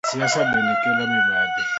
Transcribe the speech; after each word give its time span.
Siasa 0.09 0.39
bende 0.51 0.73
kelo 0.83 1.03
mibadhi. 1.13 1.61